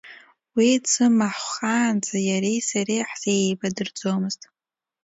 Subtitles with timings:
[0.55, 4.41] Уи дсымаҳәхаанӡа иареи сареи ҳзеибадырӡомызт.